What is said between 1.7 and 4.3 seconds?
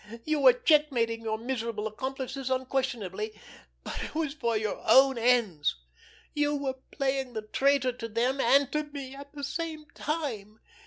accomplices unquestionably—but it